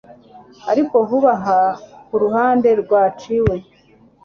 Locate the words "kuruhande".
2.07-2.69